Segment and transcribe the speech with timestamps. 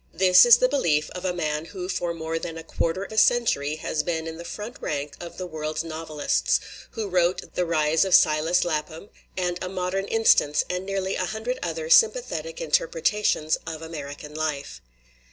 [0.11, 3.19] This is the belief of a man who for more than a quarter of a
[3.19, 6.59] century has been in the front rank of the world's novelists,
[6.93, 11.59] who wrote The Rise of Silas Lapham and A Modern Instance and nearly a hundred
[11.61, 14.81] other sympathetic interpretations of American life.